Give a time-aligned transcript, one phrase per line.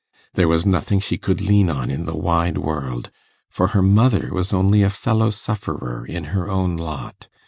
[0.33, 3.11] There was nothing she could lean on in the wide world,
[3.51, 7.27] for her mother was only a fellow sufferer in her own lot.